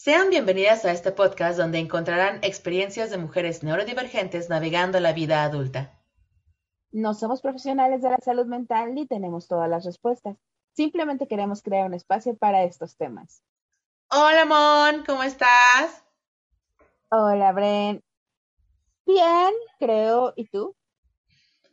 [0.00, 5.92] Sean bienvenidas a este podcast donde encontrarán experiencias de mujeres neurodivergentes navegando la vida adulta.
[6.92, 10.36] No somos profesionales de la salud mental ni tenemos todas las respuestas.
[10.72, 13.42] Simplemente queremos crear un espacio para estos temas.
[14.08, 16.04] Hola, Mon, ¿cómo estás?
[17.10, 18.00] Hola, Bren.
[19.04, 20.32] Bien, creo.
[20.36, 20.76] ¿Y tú?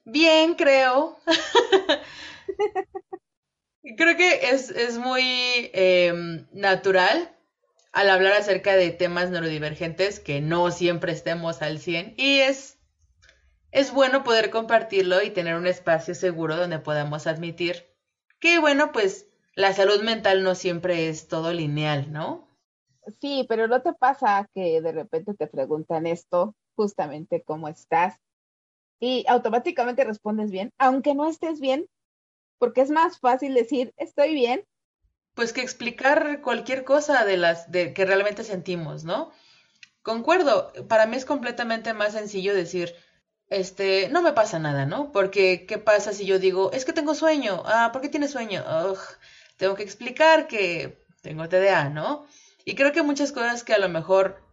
[0.03, 1.15] Bien, creo.
[3.95, 7.34] creo que es, muy em, natural
[7.95, 12.77] al hablar acerca de temas neurodivergentes que no siempre estemos al 100 y es,
[13.71, 17.87] es bueno poder compartirlo y tener un espacio seguro donde podamos admitir
[18.39, 22.49] que, bueno, pues la salud mental no siempre es todo lineal, ¿no?
[23.21, 28.19] Sí, pero no te pasa que de repente te preguntan esto, justamente cómo estás,
[28.99, 31.87] y automáticamente respondes bien, aunque no estés bien,
[32.57, 34.65] porque es más fácil decir estoy bien
[35.35, 39.31] pues que explicar cualquier cosa de las de que realmente sentimos, ¿no?
[40.01, 42.95] Concuerdo, para mí es completamente más sencillo decir,
[43.49, 45.11] este, no me pasa nada, ¿no?
[45.11, 47.63] Porque, ¿qué pasa si yo digo, es que tengo sueño?
[47.65, 48.63] Ah, ¿por qué tienes sueño?
[49.57, 52.25] Tengo que explicar que tengo TDA, ¿no?
[52.65, 54.43] Y creo que muchas cosas que a lo mejor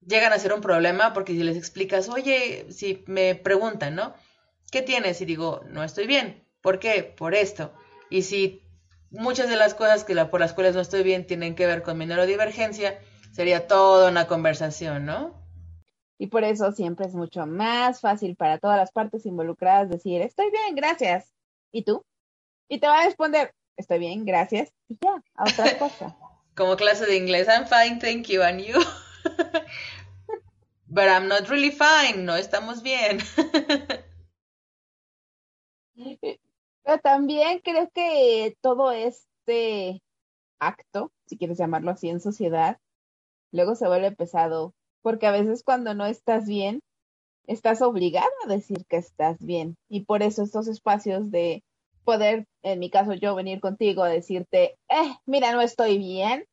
[0.00, 4.14] llegan a ser un problema, porque si les explicas, oye, si me preguntan, ¿no?
[4.70, 5.20] ¿Qué tienes?
[5.20, 6.44] Y digo, no estoy bien.
[6.60, 7.02] ¿Por qué?
[7.02, 7.72] Por esto.
[8.10, 8.63] Y si
[9.14, 11.98] muchas de las cosas que por las cuales no estoy bien tienen que ver con
[11.98, 12.98] mi neurodivergencia,
[13.32, 15.42] sería toda una conversación, ¿no?
[16.18, 20.50] Y por eso siempre es mucho más fácil para todas las partes involucradas decir, estoy
[20.50, 21.32] bien, gracias.
[21.72, 22.04] ¿Y tú?
[22.68, 24.72] Y te va a responder, estoy bien, gracias.
[24.88, 26.16] Y ya, a otra cosa.
[26.54, 28.74] Como clase de inglés, I'm fine, thank you, and you.
[30.86, 33.18] But I'm not really fine, no estamos bien.
[36.84, 40.02] Pero también creo que todo este
[40.58, 42.78] acto, si quieres llamarlo así en sociedad,
[43.52, 46.82] luego se vuelve pesado, porque a veces cuando no estás bien,
[47.46, 49.76] estás obligado a decir que estás bien.
[49.88, 51.62] Y por eso estos espacios de
[52.04, 56.44] poder, en mi caso yo, venir contigo a decirte, eh, mira, no estoy bien,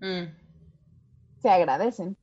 [0.00, 1.40] mm.
[1.42, 2.16] se agradecen.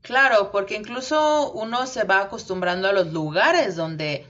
[0.00, 4.24] Claro, porque incluso uno se va acostumbrando a los lugares donde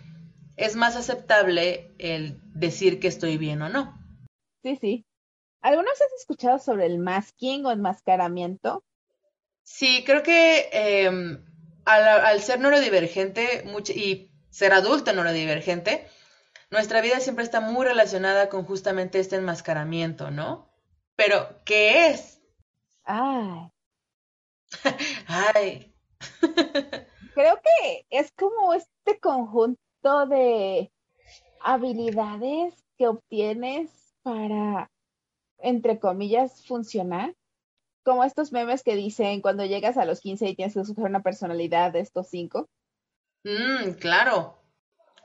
[0.57, 3.99] es más aceptable el decir que estoy bien o no.
[4.63, 5.07] Sí, sí.
[5.61, 8.85] ¿Algunos has escuchado sobre el masking o enmascaramiento?
[9.63, 11.45] Sí, creo que em,
[11.85, 13.65] al, ser neurodivergente
[13.95, 16.09] y ser adulto neurodivergente,
[16.71, 20.73] nuestra vida siempre está muy relacionada con justamente este enmascaramiento, ¿no?
[21.17, 22.41] Pero, ¿qué es?
[23.05, 23.73] Ay.
[25.27, 25.95] Ay.
[27.35, 29.81] Creo que es como este conjunto
[30.27, 30.93] de
[31.61, 33.91] habilidades que obtienes
[34.23, 34.91] para,
[35.59, 37.35] entre comillas, funcionar.
[38.05, 41.25] Como estos memes que dicen cuando llegas a los 15 y tienes que usar una
[41.25, 42.69] personalidad de estos cinco.
[43.43, 44.63] Mm, claro.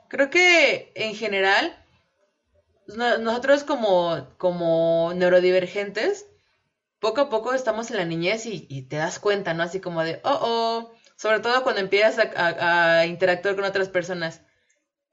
[0.08, 1.76] Creo que en general,
[2.88, 6.26] nosotros como, como neurodivergentes,
[6.98, 9.62] poco a poco estamos en la niñez y, te das cuenta, ¿no?
[9.62, 14.42] Así como de, oh, oh, sobre todo cuando empiezas a interactuar con otras personas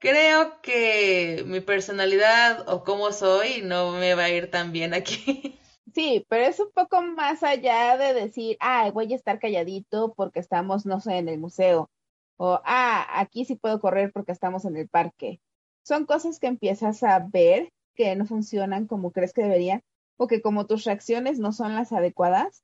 [0.00, 5.56] creo que mi personalidad o cómo soy no me va a ir tan bien aquí.
[5.92, 10.38] Sí, pero es un poco más allá de decir, ah, voy a estar calladito porque
[10.38, 11.90] estamos, no sé, en el museo.
[12.36, 15.40] O, ah, aquí sí puedo correr porque estamos en el parque.
[15.82, 19.82] Son cosas que empiezas a ver que no funcionan como crees que deberían
[20.16, 22.62] o que como tus reacciones no son las adecuadas,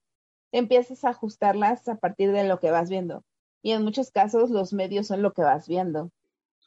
[0.52, 3.24] empiezas a ajustarlas a partir de lo que vas viendo.
[3.60, 6.10] Y en muchos casos los medios son lo que vas viendo.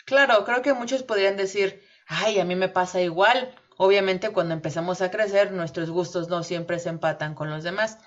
[0.10, 3.54] Claro, creo que muchos podrían decir, ay, a mí me pasa igual.
[3.78, 8.00] Obviamente cuando empezamos a crecer, nuestros gustos no siempre se empatan con los demás.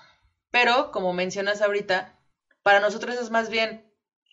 [0.51, 2.19] Pero, como mencionas ahorita,
[2.61, 3.89] para nosotros es más bien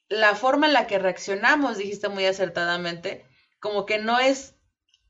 [0.09, 3.25] la forma en la que reaccionamos, dijiste muy acertadamente,
[3.61, 4.57] como que no es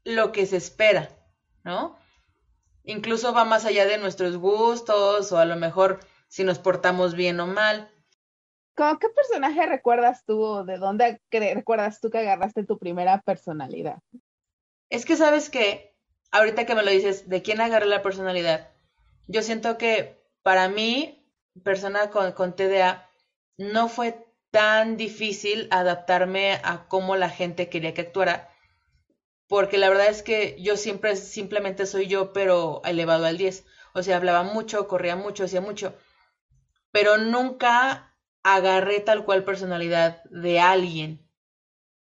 [0.04, 1.08] lo que se espera,
[1.64, 1.98] ¿no?
[2.84, 7.40] Incluso va más allá de nuestros gustos o a lo mejor si nos portamos bien
[7.40, 7.90] o mal.
[8.74, 13.98] ¿Cómo qué personaje recuerdas tú de dónde recuerdas tú que agarraste tu primera personalidad?
[14.88, 15.94] Es que sabes que,
[16.30, 18.70] ahorita que me lo dices, ¿de quién agarré la personalidad?
[19.26, 21.26] Yo siento que para mí,
[21.62, 23.08] persona con, con TDA,
[23.56, 28.50] no fue tan difícil adaptarme a cómo la gente quería que actuara,
[29.46, 33.64] porque la verdad es que yo siempre simplemente soy yo, pero elevado al 10.
[33.94, 35.94] O sea, hablaba mucho, corría mucho, hacía mucho,
[36.92, 38.09] pero nunca
[38.42, 41.20] agarré tal cual personalidad de alguien.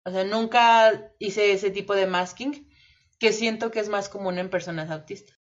[0.04, 2.68] O sea, nunca hice ese tipo de masking
[3.18, 5.36] que siento que es más común en personas autistas.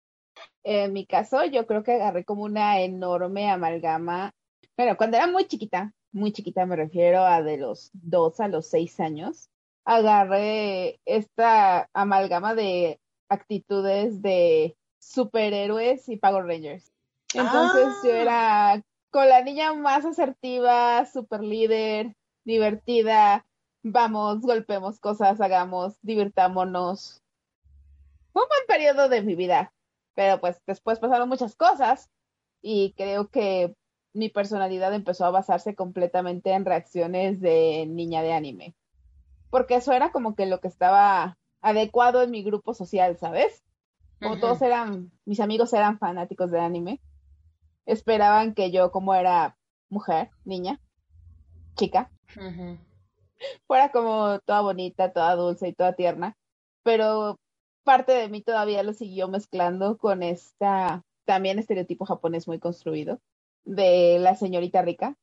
[0.65, 4.33] En mi caso, yo creo que agarré como una enorme amalgama.
[4.77, 8.67] Bueno, cuando era muy chiquita, muy chiquita me refiero a de los dos a los
[8.67, 9.49] seis años,
[9.85, 16.93] agarré esta amalgama de actitudes de superhéroes y Power Rangers.
[17.35, 18.19] Entonces yo Ah.
[18.19, 22.15] era con la niña más asertiva, super líder,
[22.45, 23.47] divertida,
[23.83, 27.23] vamos, golpemos cosas, hagamos, divirtámonos.
[28.33, 29.73] Fue un buen periodo de mi vida,
[30.15, 32.11] pero pues después pasaron muchas cosas
[32.61, 33.75] y creo que
[34.13, 38.75] mi personalidad empezó a basarse completamente en reacciones de niña de anime.
[39.51, 43.65] Porque eso era como que lo que estaba adecuado en mi grupo social, ¿sabes?
[44.21, 47.01] Como todos eran, mis amigos eran fanáticos de anime,
[47.89, 49.57] esperaban que yo, como era
[49.89, 50.79] mujer, niña,
[51.75, 52.11] chica,
[53.67, 56.37] fuera como toda bonita, toda dulce y toda tierna,
[56.83, 57.39] pero
[57.85, 63.21] parte de mí todavía lo siguió mezclando con esta también estereotipo japonés muy construido
[63.65, 65.15] de la señorita rica.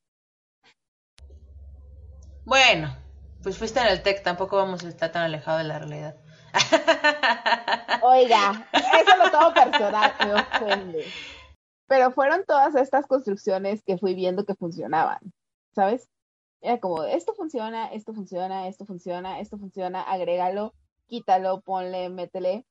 [2.44, 2.96] Bueno,
[3.42, 6.16] pues fuiste en el TEC, tampoco vamos a estar tan alejados de la realidad.
[8.02, 11.04] Oiga, eso lo tomo personal, me ofende.
[11.88, 15.20] Pero fueron todas estas construcciones que fui viendo que funcionaban,
[15.74, 16.08] ¿sabes?
[16.60, 20.74] Era como, esto funciona, esto funciona, esto funciona, esto funciona, agrégalo,
[21.06, 22.64] quítalo, ponle, métele.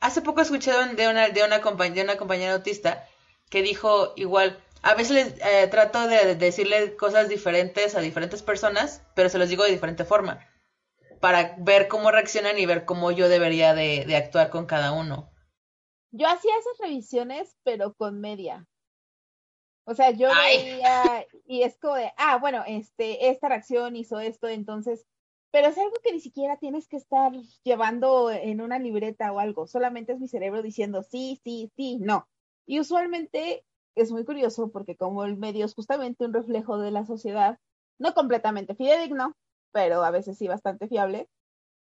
[0.00, 1.60] Hace poco escuché de, un- de una, de, una
[2.16, 3.06] compañera autista
[3.48, 9.02] que dijo igual, a veces eh, trato de, de decirle cosas diferentes a diferentes personas,
[9.14, 10.46] pero se los digo de diferente forma,
[11.20, 15.30] para ver cómo reaccionan y ver cómo yo debería de, de actuar con cada uno.
[16.10, 18.66] Yo hacía esas revisiones, pero con media.
[19.84, 20.58] O sea, yo Ay.
[20.58, 25.06] veía y es como de, ah, bueno, este, esta reacción hizo esto, entonces,
[25.50, 27.32] pero es algo que ni siquiera tienes que estar
[27.64, 32.28] llevando en una libreta o algo, solamente es mi cerebro diciendo sí, sí, sí, no.
[32.66, 33.64] Y usualmente
[33.94, 37.58] es muy curioso porque como el medio es justamente un reflejo de la sociedad,
[37.98, 39.36] no completamente fidedigno,
[39.72, 41.30] pero a veces sí bastante fiable,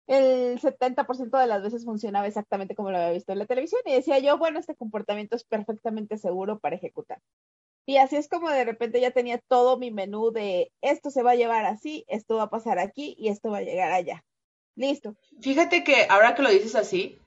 [0.10, 3.94] el 70% de las veces funcionaba exactamente como lo había visto en la televisión y
[3.94, 7.22] decía yo, bueno, este comportamiento es perfectamente seguro para ejecutar.
[7.86, 11.32] Y así es como de repente ya tenía todo mi menú de esto se va
[11.32, 14.26] a llevar así, esto va a pasar aquí y esto va a llegar allá.
[14.76, 15.16] Listo.
[15.42, 17.20] Fíjate que ahora que lo dices así,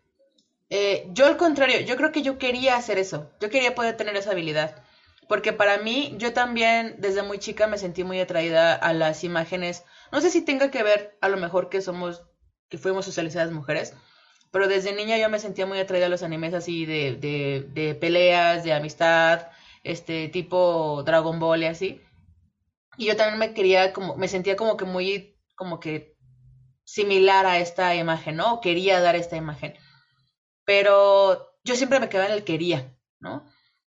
[0.71, 4.17] eh, yo al contrario, yo creo que yo quería hacer eso, yo quería poder tener
[4.17, 4.83] esa habilidad,
[5.29, 9.85] porque para mí, yo también desde muy chica me sentí muy atraída a las imágenes,
[10.11, 12.23] no sé si tenga que ver a lo mejor que somos,
[12.73, 13.95] que fuimos socializadas mujeres,
[14.51, 17.95] pero desde niña yo me sentía muy atraída a los animes así de, de, de
[17.95, 19.49] peleas, de amistad,
[19.85, 22.01] este tipo Dragon Ball y así,
[22.97, 26.17] y yo también me quería como, me sentía como que muy, como que
[26.85, 28.63] similar a esta imagen, ¿no?
[28.63, 29.75] Quería dar esta imagen.
[30.65, 33.45] Pero yo siempre me quedaba en el quería, ¿no?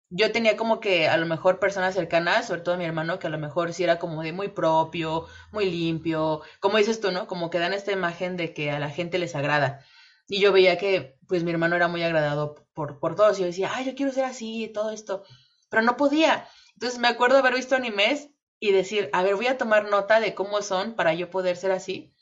[0.09, 3.29] Yo tenía como que a lo mejor personas cercanas, sobre todo mi hermano, que a
[3.29, 7.27] lo mejor sí era como de muy propio, muy limpio, como dices tú, ¿no?
[7.27, 9.81] Como que dan esta imagen de que a la gente les agrada.
[10.27, 13.37] Y yo veía que, pues, mi hermano era muy agradado por, por todos.
[13.37, 15.23] Y yo decía, ay, yo quiero ser así y todo esto.
[15.69, 16.47] Pero no podía.
[16.73, 18.29] Entonces me acuerdo haber visto animes
[18.59, 21.71] y decir, a ver, voy a tomar nota de cómo son para yo poder ser
[21.71, 22.13] así.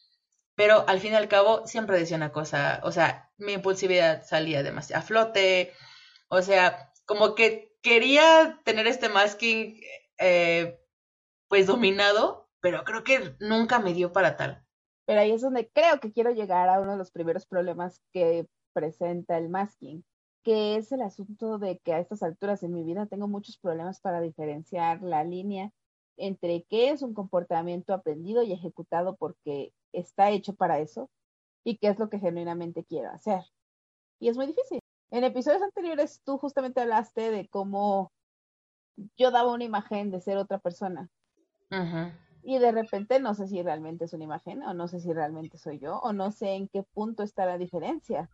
[0.55, 4.63] Pero al fin y al cabo siempre decía una cosa, o sea, mi impulsividad salía
[4.63, 5.73] demasiado a flote,
[6.29, 9.79] o sea, como que quería tener este masking
[10.17, 10.79] eh,
[11.47, 14.65] pues dominado, pero creo que nunca me dio para tal.
[15.05, 18.47] Pero ahí es donde creo que quiero llegar a uno de los primeros problemas que
[18.73, 20.03] presenta el masking,
[20.43, 24.01] que es el asunto de que a estas alturas en mi vida tengo muchos problemas
[24.01, 25.71] para diferenciar la línea
[26.17, 31.11] entre qué es un comportamiento aprendido y ejecutado porque está hecho para eso
[31.63, 33.43] y qué es lo que genuinamente quiero hacer.
[34.19, 34.79] Y es muy difícil.
[35.11, 38.11] En episodios anteriores tú justamente hablaste de cómo
[39.17, 41.09] yo daba una imagen de ser otra persona
[42.45, 45.57] y de repente no sé si realmente es una imagen o no sé si realmente
[45.57, 48.29] soy yo o no sé en qué punto está la diferencia.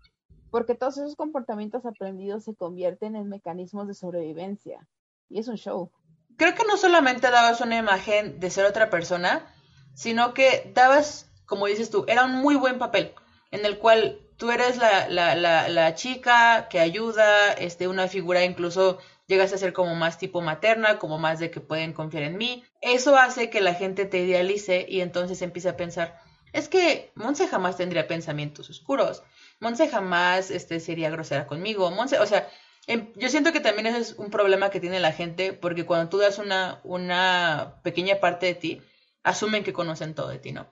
[0.50, 4.86] Porque todos esos comportamientos aprendidos se convierten en mecanismos de sobrevivencia
[5.30, 5.92] y es un show.
[6.36, 9.46] Creo que no solamente dabas una imagen de ser otra persona,
[9.94, 13.14] sino que dabas, como dices tú, era un muy buen papel
[13.52, 19.60] en el cual tú eres la, chica que ayuda, este, una figura incluso llegas a
[19.60, 22.64] ser como más tipo materna, como más de que pueden confiar en mí.
[22.82, 26.20] Eso hace que la gente te idealice y entonces empiece a pensar,
[26.54, 29.22] es que Monse jamás tendría pensamientos oscuros,
[29.60, 32.50] Monse jamás este, sería grosera conmigo, Monse, o sea,
[32.88, 36.10] em, yo siento que también ese es un problema que tiene la gente, porque cuando
[36.10, 38.82] tú das una, una pequeña parte de ti,
[39.22, 40.66] asumen que conocen todo de ti, ¿no?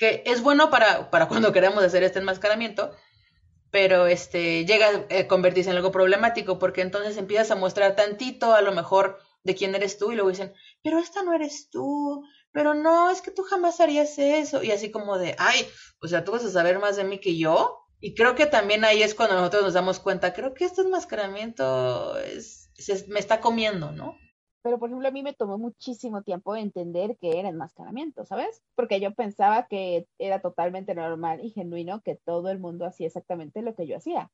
[0.00, 2.90] Que es bueno para, para cuando queremos hacer este enmascaramiento,
[3.70, 8.62] pero este llega a convertirse en algo problemático porque entonces empiezas a mostrar tantito a
[8.62, 12.74] lo mejor de quién eres tú y luego dicen, pero esta no eres tú, pero
[12.74, 15.68] no, es que tú jamás harías eso y así como de, ay,
[16.02, 18.84] o sea, tú vas a saber más de mí que yo y creo que también
[18.84, 22.70] ahí es cuando nosotros nos damos cuenta, creo que este enmascaramiento es,
[23.08, 24.16] me está comiendo, ¿no?
[24.62, 28.62] Pero, por ejemplo, a mí me tomó muchísimo tiempo entender que era enmascaramiento, ¿sabes?
[28.74, 33.62] Porque yo pensaba que era totalmente normal y genuino que todo el mundo hacía exactamente
[33.62, 34.30] lo que yo hacía,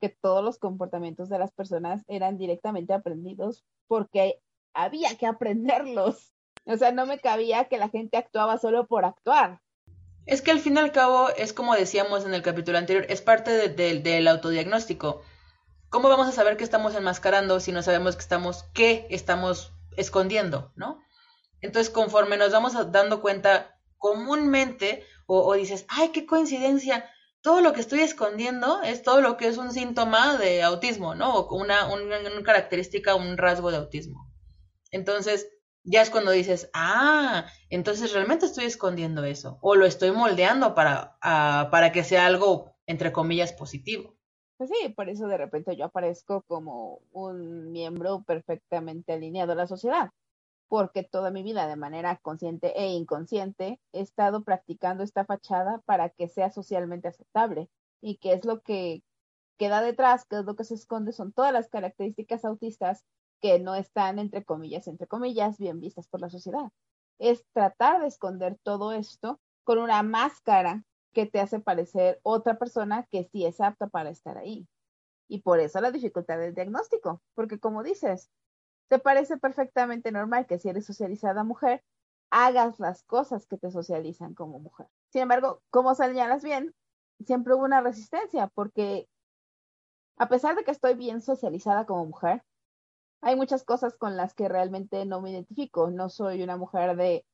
[0.00, 4.40] que todos los comportamientos de las personas eran directamente aprendidos porque
[4.74, 6.32] había que aprenderlos.
[6.66, 9.60] O sea, no me cabía que la gente actuaba solo por actuar.
[10.26, 13.22] Es que al fin y al cabo, es como decíamos en el capítulo anterior, es
[13.22, 15.22] parte del autodiagnóstico.
[15.90, 20.72] ¿Cómo vamos a saber que estamos enmascarando si no sabemos que estamos, qué estamos escondiendo,
[20.76, 21.02] ¿no?
[21.60, 27.10] Entonces, conforme nos vamos dando cuenta comúnmente, o, dices, ay, qué coincidencia,
[27.42, 31.34] todo lo que estoy escondiendo es todo lo que es un síntoma de autismo, ¿no?
[31.34, 34.32] O una, una, característica, un rasgo de autismo.
[34.92, 35.48] Entonces,
[35.82, 41.18] ya es cuando dices, ah, entonces realmente estoy escondiendo eso, o lo estoy moldeando para,
[41.20, 44.19] ah, para que sea algo, entre comillas, positivo.
[44.60, 49.66] Pues sí, por eso de repente yo aparezco como un miembro perfectamente alineado a la
[49.66, 50.10] sociedad,
[50.68, 56.10] porque toda mi vida de manera consciente e inconsciente he estado practicando esta fachada para
[56.10, 57.70] que sea socialmente aceptable.
[58.02, 59.02] Y qué es lo que
[59.58, 63.06] queda detrás, qué es lo que se esconde, son todas las características autistas
[63.40, 66.70] que no están, entre comillas, entre comillas, bien vistas por la sociedad.
[67.18, 73.06] Es tratar de esconder todo esto con una máscara que te hace parecer otra persona
[73.10, 74.68] que sí es apta para estar ahí.
[75.28, 78.30] Y por eso la dificultad del diagnóstico, porque como dices,
[78.88, 81.84] te parece perfectamente normal que si eres socializada mujer,
[82.30, 84.88] hagas las cosas que te socializan como mujer.
[85.12, 86.74] Sin embargo, como señalas bien,
[87.24, 89.08] siempre hubo una resistencia, porque
[90.16, 92.42] a pesar de que estoy bien socializada como mujer,
[93.22, 95.90] hay muchas cosas con las que realmente no me identifico.
[95.90, 97.26] No soy una mujer de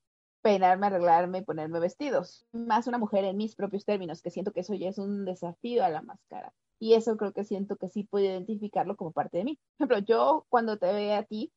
[0.47, 2.47] peinarme, arreglarme y ponerme vestidos.
[2.53, 5.85] Más una mujer en mis propios términos, que siento que eso ya es un desafío
[5.85, 6.55] a la máscara.
[6.79, 9.59] Y eso creo que siento que sí puedo identificarlo como parte de mí.
[9.77, 11.53] Por ejemplo, yo cuando te veo a ti,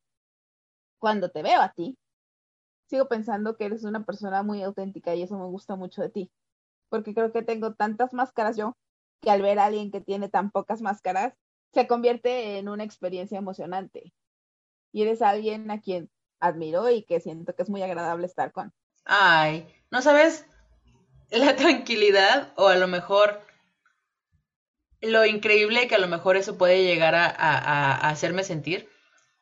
[0.98, 2.00] cuando te veo a ti,
[2.88, 6.31] sigo pensando que eres una persona muy auténtica y eso me gusta mucho de ti.
[6.89, 8.75] Porque creo que tengo tantas máscaras yo
[9.22, 11.36] que al ver a alguien que tiene tan pocas máscaras,
[11.74, 14.15] se convierte en una experiencia emocionante.
[14.91, 18.74] Y eres alguien a quien admiro y que siento que es muy agradable estar con.
[19.05, 20.46] Ay, ¿no sabes
[21.29, 23.41] la tranquilidad o a lo mejor
[25.01, 28.89] lo increíble que a lo mejor eso puede llegar a, hacerme sentir?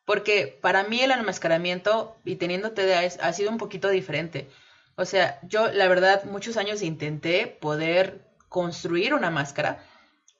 [0.05, 4.49] Porque para mí el enmascaramiento y teniendo TDA ha sido un poquito diferente.
[4.95, 9.83] O sea, yo la verdad muchos años intenté poder construir una máscara,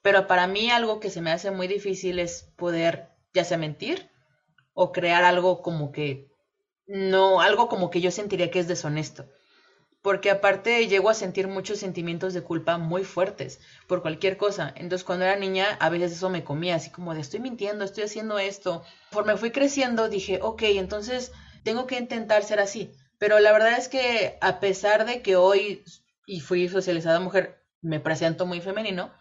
[0.02, 4.10] pero para mí algo que se me hace muy difícil es poder ya sea mentir
[4.72, 6.28] o crear algo como que
[6.88, 9.26] no, algo como que yo sentiría que es deshonesto.
[10.00, 14.72] Porque aparte llego a sentir muchos sentimientos de culpa muy fuertes por cualquier cosa.
[14.74, 18.04] Entonces cuando era niña a veces eso me comía, así como de estoy mintiendo, estoy
[18.04, 18.82] haciendo esto.
[19.26, 22.92] me fui creciendo dije, ok, entonces tengo que intentar ser así.
[23.18, 25.84] Pero la verdad es que a pesar de que hoy
[26.26, 29.12] y fui socializada mujer, me presento muy femenino,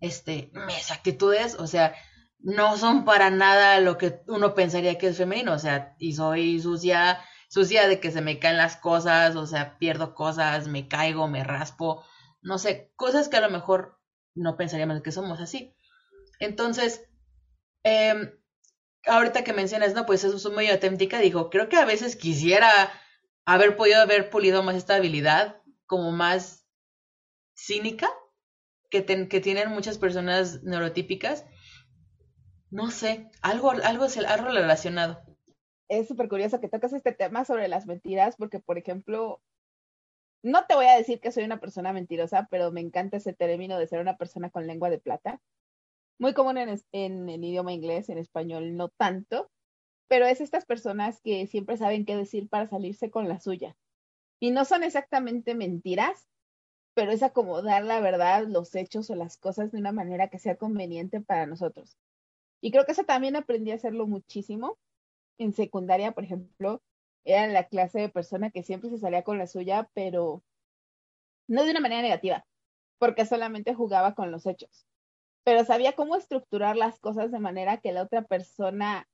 [0.00, 1.94] este, mis actitudes, o sea,
[2.42, 6.60] no son para nada lo que uno pensaría que es femenino, o sea, y soy
[6.60, 11.28] sucia, sucia de que se me caen las cosas, o sea, pierdo cosas, me caigo,
[11.28, 12.04] me raspo,
[12.40, 14.00] no sé, cosas que a lo mejor
[14.34, 15.76] no pensaríamos que somos así.
[16.40, 17.04] Entonces,
[17.84, 18.34] eh,
[19.06, 22.70] ahorita que mencionas, no, pues eso es muy auténtica, digo, creo que a veces quisiera
[23.44, 26.66] haber podido haber pulido más esta habilidad, como más
[27.54, 28.08] cínica,
[28.90, 31.44] que, que tienen muchas personas neurotípicas,
[32.72, 35.22] no sé, algo, algo, algo relacionado.
[35.88, 39.42] Es súper curioso que tocas este tema sobre las mentiras, porque, por ejemplo,
[40.42, 43.78] no te voy a decir que soy una persona mentirosa, pero me encanta ese término
[43.78, 45.40] de ser una persona con lengua de plata.
[46.18, 49.50] Muy común en, en el idioma inglés, en español no tanto,
[50.08, 53.76] pero es estas personas que siempre saben qué decir para salirse con la suya.
[54.40, 56.26] Y no son exactamente mentiras,
[56.94, 60.56] pero es acomodar la verdad, los hechos o las cosas de una manera que sea
[60.56, 61.98] conveniente para nosotros.
[62.62, 64.78] Y creo que eso también aprendí a hacerlo muchísimo.
[65.36, 66.80] En secundaria, por ejemplo,
[67.24, 70.44] era la clase de persona que siempre se salía con la suya, pero
[71.48, 72.46] no de una manera negativa,
[72.98, 74.86] porque solamente jugaba con los hechos.
[75.42, 79.08] Pero sabía cómo estructurar las cosas de manera que la otra persona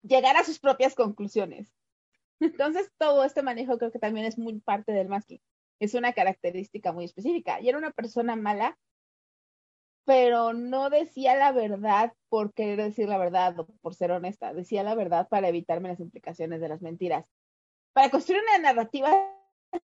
[0.00, 1.74] llegara a sus propias conclusiones.
[2.40, 5.42] Entonces, todo este manejo creo que también es muy parte del masking.
[5.78, 7.60] Es una característica muy específica.
[7.60, 8.78] Y era una persona mala
[10.04, 14.82] pero no decía la verdad por querer decir la verdad o por ser honesta, decía
[14.82, 17.26] la verdad para evitarme las implicaciones de las mentiras,
[17.92, 19.12] para construir una narrativa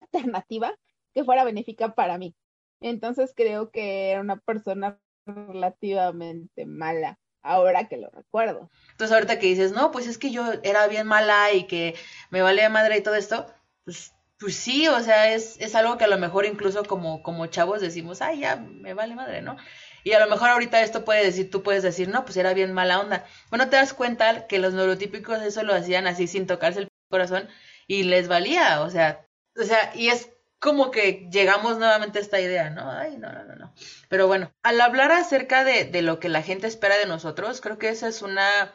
[0.01, 0.75] alternativa
[1.15, 2.35] que fuera benéfica para mí.
[2.81, 8.71] Entonces creo que era una persona relativamente mala, ahora que lo recuerdo.
[8.91, 11.95] Entonces ahorita que dices, no, pues es que yo era bien mala y que
[12.31, 13.47] me valía madre y todo esto,
[13.85, 17.47] pues, pues sí, o sea, es, es algo que a lo mejor incluso como, como
[17.47, 19.57] chavos decimos, ay, ya me vale madre, ¿no?
[20.05, 22.73] Y a lo mejor ahorita esto puede decir, tú puedes decir, no, pues era bien
[22.73, 23.25] mala onda.
[23.51, 27.49] Bueno, te das cuenta que los neurotípicos eso lo hacían así sin tocarse el corazón
[27.87, 32.41] y les valía, o sea, o sea, y es como que llegamos nuevamente a esta
[32.41, 32.91] idea, ¿no?
[32.91, 33.75] Ay, no, no, no, no.
[34.09, 37.79] Pero bueno, al hablar acerca de, de lo que la gente espera de nosotros, creo
[37.79, 38.73] que esa es una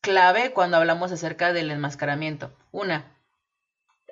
[0.00, 2.56] clave cuando hablamos acerca del enmascaramiento.
[2.70, 3.16] Una,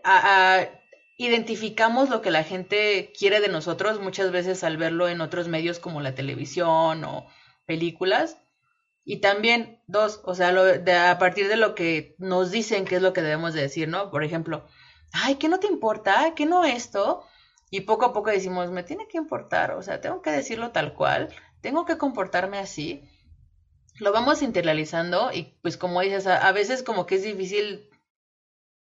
[0.04, 0.68] a, a,
[1.16, 5.78] identificamos lo que la gente quiere de nosotros muchas veces al verlo en otros medios
[5.78, 7.26] como la televisión o
[7.64, 8.38] películas.
[9.04, 13.02] Y también, dos, o sea, de, a partir de lo que nos dicen qué es
[13.02, 14.10] lo que debemos de decir, ¿no?
[14.10, 14.66] Por ejemplo,
[15.12, 16.34] ay, ¿qué no te importa?
[16.34, 17.24] ¿Qué no esto?
[17.70, 20.94] Y poco a poco decimos, me tiene que importar, o sea, tengo que decirlo tal
[20.94, 21.28] cual,
[21.60, 23.08] tengo que comportarme así.
[23.98, 27.88] Lo vamos internalizando y pues como dices, a veces como que es difícil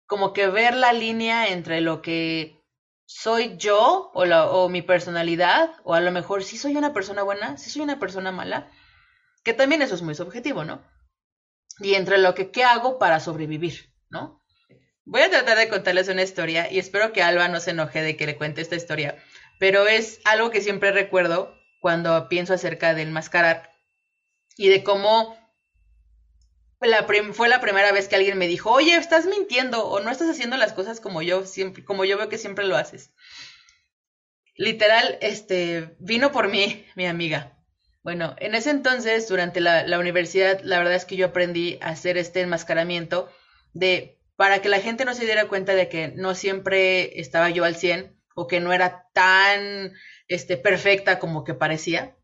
[0.10, 2.60] como que ver la línea entre lo que
[3.06, 7.70] soy yo o, mi personalidad, o a lo mejor si soy una persona buena, si
[7.70, 8.72] soy una persona mala,
[9.44, 10.84] que también eso es muy subjetivo, ¿no?
[11.78, 14.42] Y entre lo que qué hago para sobrevivir, ¿no?
[15.06, 18.18] Voy a tratar de contarles una historia y espero que Alba no se enoje de
[18.18, 19.24] que le cuente esta historia,
[19.60, 23.70] pero es algo que siempre recuerdo cuando pienso acerca del mascarar
[24.58, 25.39] y de cómo
[26.88, 30.30] la fue la primera vez que alguien me dijo, oye, estás mintiendo o no estás
[30.30, 33.12] haciendo las cosas como yo siempre, como yo veo que siempre lo haces.
[34.56, 37.58] Literal, este, vino por mí, mi amiga.
[38.02, 41.90] Bueno, en ese entonces, durante la, la universidad, la verdad es que yo aprendí a
[41.90, 43.30] hacer este enmascaramiento
[43.74, 47.66] de, para que la gente no se diera cuenta de que no siempre estaba yo
[47.66, 49.94] al 100 o que no era tan,
[50.30, 52.16] este, perfecta como que parecía,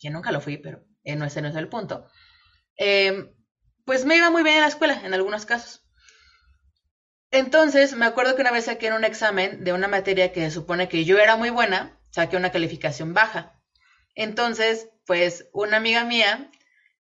[0.00, 2.06] que nunca lo fui, pero eh, no, ese no es el punto.
[2.78, 3.32] Eh,
[3.86, 5.82] pues me iba muy bien en la escuela, en algunos casos.
[7.30, 10.50] Entonces, me acuerdo que una vez saqué en un examen de una materia que se
[10.50, 13.60] supone que yo era muy buena, saqué una calificación baja.
[14.14, 16.50] Entonces, pues una amiga mía,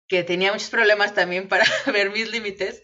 [0.07, 2.83] que tenía muchos problemas también para ver mis límites,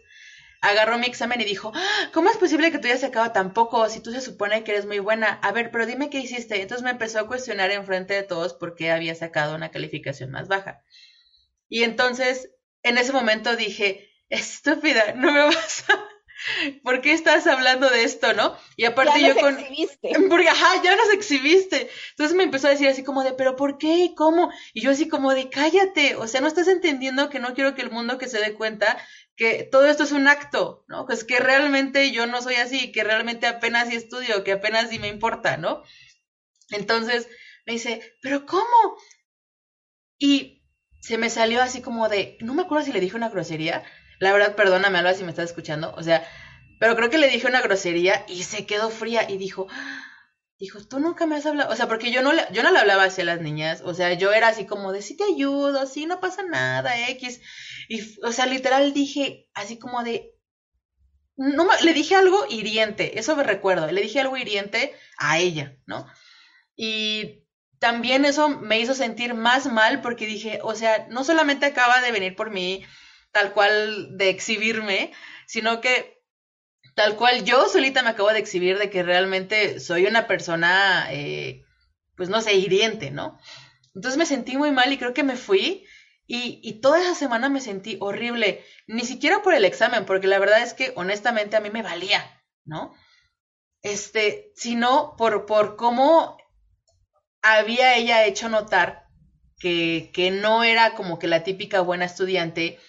[0.62, 3.88] agarró mi examen y dijo, ah, ¿cómo es posible que tú hayas sacado tan poco
[3.88, 5.40] si tú se supone que eres muy buena?
[5.42, 6.62] A ver, pero dime qué hiciste.
[6.62, 10.32] Entonces me empezó a cuestionar en frente de todos por qué había sacado una calificación
[10.32, 10.82] más baja.
[11.70, 12.50] Y entonces
[12.86, 16.06] en ese momento dije, estúpida, no me vas a...
[16.84, 18.56] ¿Por qué estás hablando de esto, no?
[18.78, 19.60] Y aparte ya yo nos con...
[19.60, 20.12] Exhibiste.
[20.30, 21.90] Porque, ajá, ya nos exhibiste.
[22.12, 24.14] Entonces me empezó a decir así como de, pero ¿por qué?
[24.16, 24.52] ¿Cómo?
[24.74, 26.16] Y yo así como de, cállate.
[26.16, 28.98] O sea, no estás entendiendo que no quiero que el mundo que se dé cuenta
[29.36, 31.08] que todo esto es un acto, ¿no?
[31.08, 35.00] Pues que realmente yo no soy así, que realmente apenas sí estudio, que apenas sí
[35.00, 35.82] me importa, ¿no?
[36.70, 37.28] Entonces
[37.66, 38.98] me dice, pero ¿cómo?
[40.20, 40.65] Y
[41.00, 43.84] se me salió así como de, no me acuerdo si le dije una grosería,
[44.20, 46.28] la verdad, perdóname Alba si me estás escuchando, o sea,
[46.80, 49.68] pero creo que le dije una grosería y se quedó fría y dijo,
[50.60, 52.80] dijo, tú nunca me has hablado, o sea, porque yo no le, yo no le
[52.80, 55.86] hablaba así a las niñas, o sea, yo era así como de, sí te ayudo,
[55.86, 57.42] sí, no pasa nada, X,
[57.90, 60.32] y, o sea, literal dije así como de,
[61.38, 66.08] no, le dije algo hiriente, eso me recuerdo, le dije algo hiriente a ella, ¿no?
[66.78, 67.45] Y
[67.80, 72.12] también eso me hizo sentir más mal porque dije, o sea, no solamente acaba de
[72.12, 72.86] venir por mí
[73.32, 75.12] tal cual de exhibirme,
[75.46, 76.22] sino que
[76.96, 81.64] tal cual yo solita me acabo de exhibir de que realmente soy una persona, eh,
[82.16, 83.38] pues no sé, hiriente, ¿no?
[83.94, 85.86] Entonces me sentí muy mal y creo que me fui
[86.28, 90.40] y, y, toda esa semana me sentí horrible, ni siquiera por el examen, porque la
[90.40, 92.96] verdad es que honestamente a mí me valía, ¿no?
[93.84, 96.38] Este, sino por, por cómo
[97.46, 99.06] había ella hecho notar
[99.60, 102.80] que, que no era como que la típica buena estudiante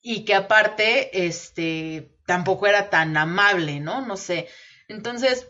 [0.00, 4.00] y que aparte, este, tampoco era tan amable, ¿no?
[4.00, 4.48] No sé.
[4.88, 5.48] Entonces,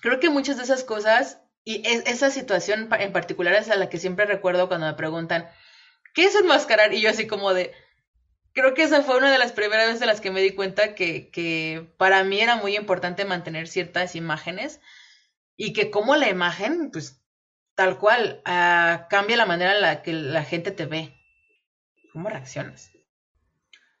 [0.00, 3.88] creo que muchas de esas cosas y es, esa situación en particular es a la
[3.88, 5.50] que siempre recuerdo cuando me preguntan,
[6.14, 6.94] ¿qué es enmascarar?
[6.94, 7.72] Y yo así como de,
[8.52, 10.94] creo que esa fue una de las primeras veces en las que me di cuenta
[10.94, 14.80] que, que para mí era muy importante mantener ciertas imágenes
[15.56, 17.20] y que como la imagen, pues
[17.74, 21.14] tal cual, uh, cambia la manera en la que la gente te ve.
[22.12, 22.90] ¿Cómo reaccionas?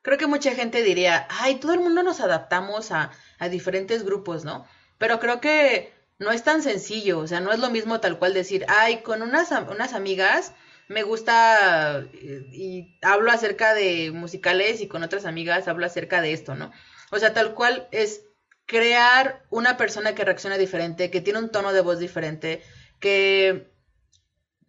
[0.02, 3.10] Creo que mucha gente diría, ay, todo el mundo nos adaptamos a,
[3.50, 4.66] diferentes grupos, ¿no?
[4.98, 8.32] Pero creo que no es tan sencillo, o sea, no es lo mismo tal cual
[8.32, 10.54] decir, ay, con unas, unas amigas
[10.88, 16.32] me gusta eh, y hablo acerca de musicales y con otras amigas hablo acerca de
[16.32, 16.70] esto, ¿no?
[17.10, 18.22] O sea, tal cual es
[18.66, 22.62] crear una persona que reacciona diferente, que tiene un tono de voz diferente,
[23.00, 23.70] que,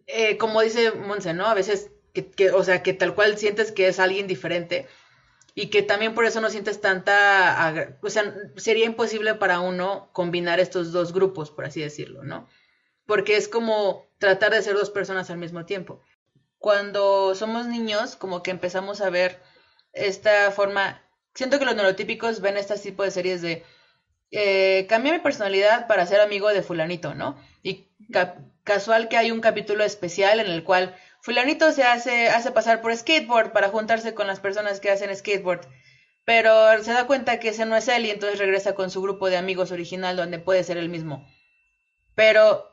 [0.06, 1.46] eh, como dice Monse, ¿no?
[1.46, 1.90] A veces,
[2.36, 4.86] que, o sea, que tal cual sientes que es alguien diferente
[5.54, 10.60] y que también por eso no sientes tanta, o sea, sería imposible para uno combinar
[10.60, 12.48] estos dos grupos, por así decirlo, ¿no?
[13.06, 16.00] Porque es como tratar de ser dos personas al mismo tiempo.
[16.58, 19.40] Cuando somos niños, como que empezamos a ver
[19.92, 21.02] esta forma,
[21.34, 23.64] siento que los neurotípicos ven este tipo de series de
[24.30, 27.36] eh, cambié mi personalidad para ser amigo de fulanito, ¿no?
[27.62, 27.88] Y
[28.64, 32.94] casual que hay un capítulo especial en el cual fulanito se hace, hace pasar por
[32.94, 35.66] skateboard para juntarse con las personas que hacen skateboard,
[36.24, 39.30] pero se da cuenta que ese no es él y entonces regresa con su grupo
[39.30, 41.26] de amigos original donde puede ser el mismo.
[42.14, 42.64] Pero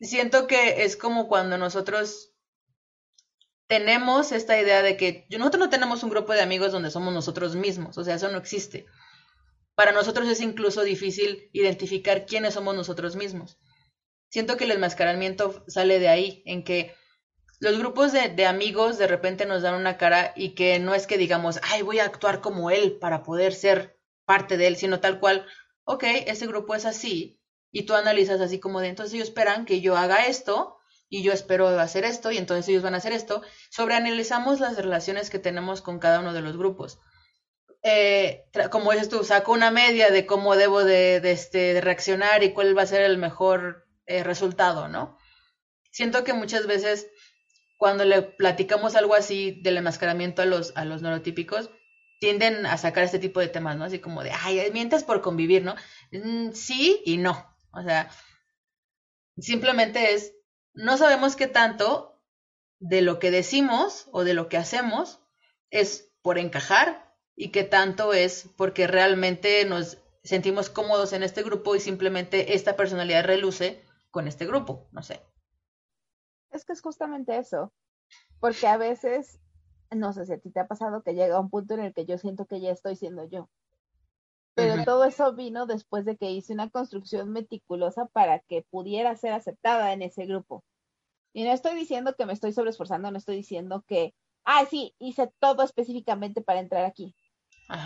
[0.00, 2.30] siento que es como cuando nosotros
[3.66, 7.54] tenemos esta idea de que nosotros no tenemos un grupo de amigos donde somos nosotros
[7.54, 8.86] mismos, o sea, eso no existe.
[9.80, 13.56] Para nosotros es incluso difícil identificar quiénes somos nosotros mismos.
[14.28, 16.94] Siento que el enmascaramiento sale de ahí, en que
[17.60, 21.16] los grupos de, amigos de repente nos dan una cara y que no es que
[21.16, 25.18] digamos, ay, voy a actuar como él para poder ser parte de él, sino tal
[25.18, 25.46] cual,
[25.84, 27.40] ok, ese grupo es así,
[27.72, 30.76] y tú analizas así como de, entonces ellos esperan que yo haga esto,
[31.08, 33.40] y yo espero hacer esto, y entonces ellos van a hacer esto.
[33.70, 37.00] Sobreanalizamos las relaciones que tenemos con cada uno de los grupos
[37.82, 42.76] eh, como dices tú, saco una media de cómo debo de, este, reaccionar y cuál
[42.76, 45.16] va a ser el mejor eh, resultado, ¿no?
[45.90, 47.08] Siento que muchas veces
[47.78, 51.70] cuando le platicamos algo así del enmascaramiento a los, a los neurotípicos,
[52.20, 53.84] tienden a sacar este tipo de temas, ¿no?
[53.84, 55.74] Así como de, ay, mientes por convivir, ¿no?
[56.12, 57.56] Mm, sí y no.
[57.72, 58.10] O sea,
[59.38, 60.34] simplemente es,
[60.74, 62.22] no sabemos qué tanto
[62.78, 65.20] de lo que decimos o de lo que hacemos
[65.70, 67.09] es por encajar
[67.40, 72.76] y qué tanto es porque realmente nos sentimos cómodos en este grupo y simplemente esta
[72.76, 75.22] personalidad reluce con este grupo, no sé.
[76.50, 77.72] Es que es justamente eso,
[78.40, 79.40] porque a veces,
[79.90, 82.04] no sé si a ti te ha pasado que llega un punto en el que
[82.04, 83.48] yo siento que ya estoy siendo yo.
[84.54, 89.32] Pero todo eso vino después de que hice una construcción meticulosa para que pudiera ser
[89.32, 90.62] aceptada en ese grupo.
[91.32, 95.32] Y no estoy diciendo que me estoy sobreesforzando, no estoy diciendo que, ah, sí, hice
[95.38, 97.14] todo específicamente para entrar aquí.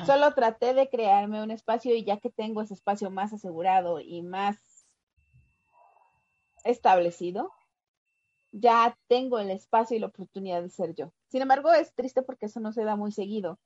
[0.07, 4.23] Solo traté de crearme un espacio y ya que tengo ese espacio más asegurado y
[4.23, 4.57] más
[6.65, 7.53] establecido,
[8.53, 11.13] ya tengo el espacio y la oportunidad de ser yo.
[11.29, 13.59] Sin embargo, es triste porque eso no se da muy seguido.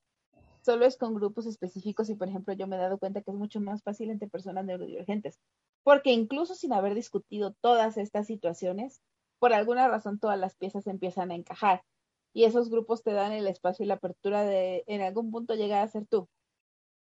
[0.63, 3.37] Solo es con grupos específicos y, por ejemplo, yo me he dado cuenta que es
[3.37, 5.39] mucho más fácil entre personas neurodivergentes,
[5.83, 9.03] porque incluso sin haber discutido todas estas situaciones,
[9.39, 11.83] por alguna razón todas las piezas empiezan a encajar
[12.33, 15.83] y esos grupos te dan el espacio y la apertura de en algún punto llegar
[15.83, 16.29] a ser tú.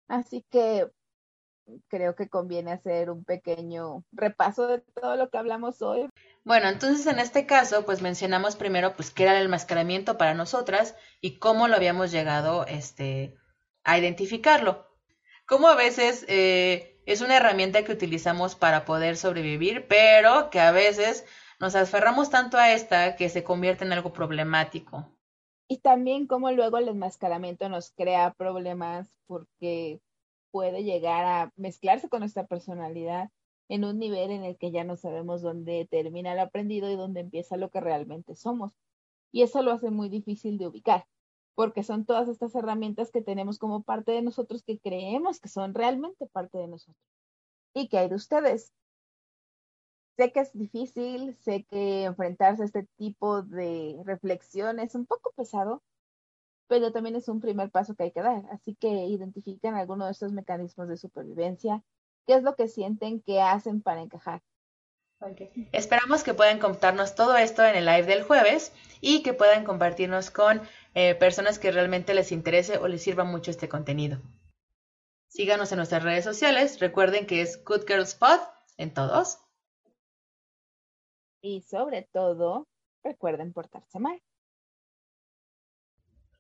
[0.09, 0.89] Así que
[1.89, 6.09] creo que conviene hacer un pequeño repaso de todo lo que hablamos hoy.
[6.45, 10.97] Bueno, entonces en este caso, pues mencionamos primero pues qué era el enmascaramiento para nosotras
[11.21, 13.37] y cómo lo habíamos llegado este,
[13.85, 14.87] a identificarlo.
[15.47, 20.71] Cómo a veces eh, es una herramienta que utilizamos para poder sobrevivir, pero que a
[20.71, 21.25] veces
[21.61, 25.07] nos aferramos tanto a esta que se convierte en algo problemático.
[25.69, 30.01] Y también como luego el enmascaramiento nos crea problemas porque
[30.51, 33.31] puede llegar a mezclarse con nuestra personalidad
[33.69, 37.21] en un nivel en el que ya no sabemos dónde termina el aprendido y dónde
[37.21, 38.73] empieza lo que realmente somos.
[39.31, 41.07] Y eso lo hace muy difícil de ubicar,
[41.55, 45.75] porque son todas estas herramientas que tenemos como parte de nosotros que creemos que son
[45.75, 47.05] realmente parte de nosotros.
[47.75, 48.73] ¿Y qué hay de ustedes?
[50.21, 55.33] Sé que es difícil, sé que enfrentarse a este tipo de reflexión es un poco
[55.35, 55.83] pesado,
[56.69, 58.43] pero también es un primer paso que hay que dar.
[58.53, 61.83] Así que identifiquen alguno de estos mecanismos de supervivencia,
[62.27, 64.43] qué es lo que sienten que hacen para encajar.
[65.73, 70.31] Esperamos que puedan contarnos todo esto en el live del jueves y que puedan compartirnos
[70.31, 70.61] con
[70.93, 74.21] eh, personas que realmente les interese o les sirva mucho este contenido.
[75.29, 76.79] Síganos en nuestras redes sociales.
[76.79, 78.41] Recuerden que es Good Girls Pod
[78.77, 79.39] en todos.
[81.43, 82.69] Y sobre todo,
[83.03, 84.21] recuerden portarse mal.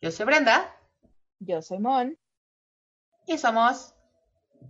[0.01, 0.77] Yo soy Brenda.
[1.41, 2.19] Yo soy Mon.
[3.27, 3.95] Y somos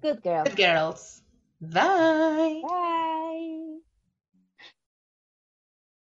[0.03, 0.51] Good Girls.
[0.51, 1.25] Good Girls.
[1.61, 2.63] Bye.
[2.63, 3.70] Bye.